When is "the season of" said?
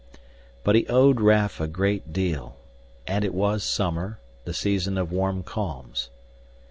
4.45-5.11